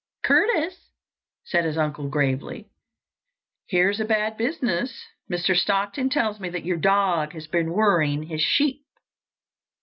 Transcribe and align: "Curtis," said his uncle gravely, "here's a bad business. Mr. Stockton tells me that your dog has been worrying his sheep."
"Curtis," 0.23 0.89
said 1.45 1.63
his 1.63 1.77
uncle 1.77 2.07
gravely, 2.09 2.67
"here's 3.67 3.99
a 3.99 4.03
bad 4.05 4.35
business. 4.35 5.05
Mr. 5.29 5.55
Stockton 5.55 6.09
tells 6.09 6.39
me 6.39 6.49
that 6.49 6.65
your 6.65 6.77
dog 6.77 7.33
has 7.33 7.45
been 7.45 7.69
worrying 7.71 8.23
his 8.23 8.41
sheep." 8.41 8.81